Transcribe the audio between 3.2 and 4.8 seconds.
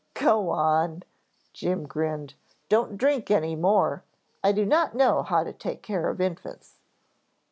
any more. I do